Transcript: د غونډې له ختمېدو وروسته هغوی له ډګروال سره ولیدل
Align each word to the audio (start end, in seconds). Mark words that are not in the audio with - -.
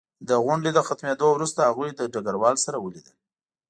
د 0.29 0.29
غونډې 0.45 0.71
له 0.77 0.81
ختمېدو 0.87 1.27
وروسته 1.31 1.59
هغوی 1.69 1.89
له 1.97 2.05
ډګروال 2.13 2.55
سره 2.65 2.77
ولیدل 2.79 3.15